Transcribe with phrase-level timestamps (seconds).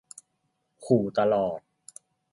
[0.83, 1.59] ขู่ตลอด